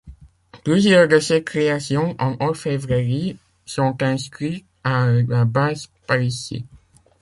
[0.63, 6.65] Plusieurs de ses créations en orfèvrerie sont inscrits à la base Palissy.